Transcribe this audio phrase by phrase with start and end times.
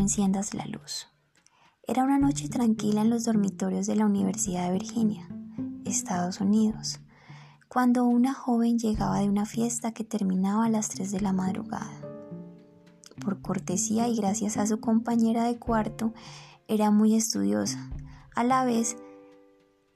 [0.00, 1.08] enciendas la luz.
[1.86, 5.28] Era una noche tranquila en los dormitorios de la Universidad de Virginia,
[5.84, 7.00] Estados Unidos,
[7.68, 12.00] cuando una joven llegaba de una fiesta que terminaba a las 3 de la madrugada.
[13.20, 16.14] Por cortesía y gracias a su compañera de cuarto,
[16.68, 17.90] era muy estudiosa,
[18.34, 18.96] a la vez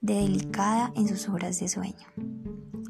[0.01, 2.07] de delicada en sus horas de sueño.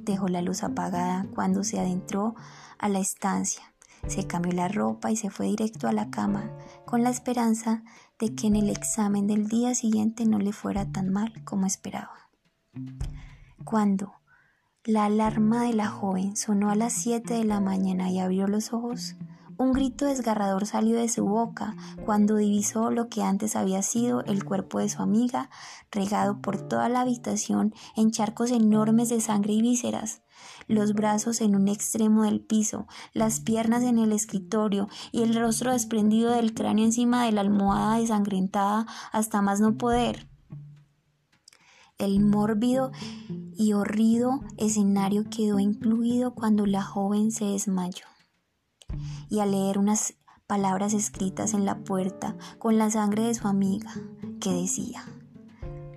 [0.02, 2.36] Dejó la luz apagada cuando se adentró
[2.78, 3.75] a la estancia,
[4.08, 6.52] se cambió la ropa y se fue directo a la cama,
[6.86, 7.84] con la esperanza
[8.20, 12.30] de que en el examen del día siguiente no le fuera tan mal como esperaba.
[13.64, 14.14] Cuando
[14.84, 18.72] la alarma de la joven sonó a las 7 de la mañana y abrió los
[18.72, 19.16] ojos,
[19.58, 24.44] un grito desgarrador salió de su boca cuando divisó lo que antes había sido el
[24.44, 25.50] cuerpo de su amiga,
[25.92, 30.22] regado por toda la habitación en charcos enormes de sangre y vísceras,
[30.68, 35.72] los brazos en un extremo del piso, las piernas en el escritorio y el rostro
[35.72, 40.28] desprendido del cráneo encima de la almohada desangrentada hasta más no poder.
[41.98, 42.92] El mórbido
[43.56, 48.15] y horrido escenario quedó incluido cuando la joven se desmayó
[49.30, 50.16] y al leer unas
[50.48, 53.92] palabras escritas en la puerta con la sangre de su amiga,
[54.40, 55.04] que decía,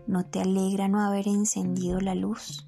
[0.06, 2.66] ¿no te alegra no haber encendido la luz?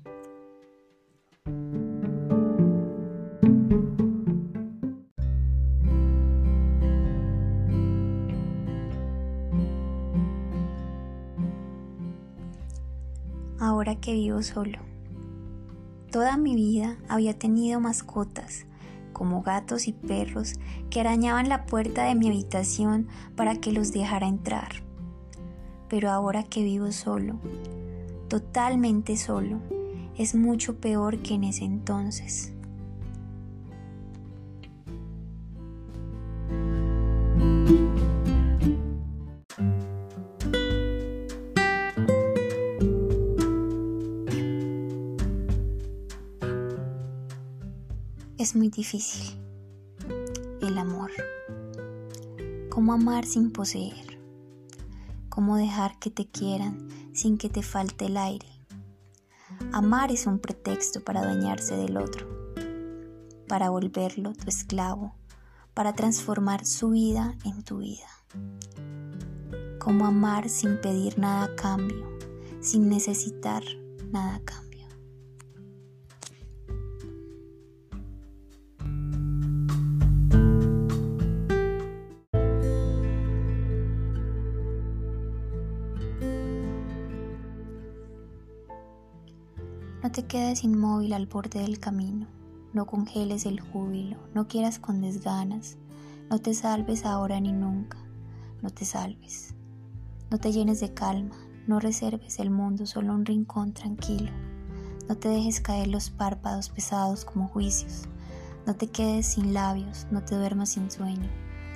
[13.58, 14.78] Ahora que vivo solo.
[16.10, 18.66] Toda mi vida había tenido mascotas
[19.20, 20.54] como gatos y perros
[20.88, 24.82] que arañaban la puerta de mi habitación para que los dejara entrar.
[25.90, 27.38] Pero ahora que vivo solo,
[28.28, 29.60] totalmente solo,
[30.16, 32.54] es mucho peor que en ese entonces.
[48.40, 49.38] Es muy difícil.
[50.62, 51.10] El amor.
[52.70, 54.18] Cómo amar sin poseer.
[55.28, 58.48] Cómo dejar que te quieran sin que te falte el aire.
[59.72, 62.54] Amar es un pretexto para adueñarse del otro,
[63.46, 65.14] para volverlo tu esclavo,
[65.74, 68.08] para transformar su vida en tu vida.
[69.78, 72.08] Cómo amar sin pedir nada a cambio,
[72.62, 73.62] sin necesitar
[74.10, 74.69] nada a cambio.
[90.02, 92.26] No te quedes inmóvil al borde del camino,
[92.72, 95.76] no congeles el júbilo, no quieras con desganas,
[96.30, 97.98] no te salves ahora ni nunca,
[98.62, 99.54] no te salves.
[100.30, 104.30] No te llenes de calma, no reserves el mundo solo un rincón tranquilo,
[105.06, 108.04] no te dejes caer los párpados pesados como juicios,
[108.66, 111.28] no te quedes sin labios, no te duermas sin sueño,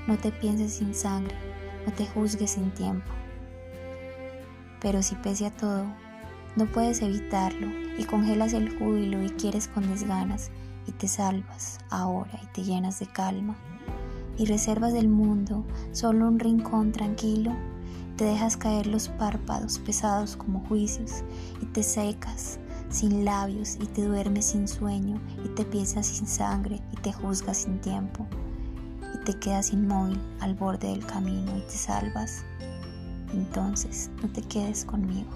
[0.08, 1.36] no te pienses sin sangre,
[1.84, 3.10] no te juzgues sin tiempo.
[4.80, 5.84] Pero si pese a todo
[6.56, 10.50] no puedes evitarlo y congelas el júbilo y quieres con desganas
[10.86, 13.56] y te salvas ahora y te llenas de calma
[14.36, 17.52] y reservas del mundo solo un rincón tranquilo,
[18.16, 21.22] te dejas caer los párpados pesados como juicios
[21.60, 26.80] y te secas sin labios y te duermes sin sueño y te piensas sin sangre
[26.92, 28.26] y te juzgas sin tiempo
[29.14, 32.44] y te quedas inmóvil al borde del camino y te salvas.
[33.32, 35.30] Entonces no te quedes conmigo.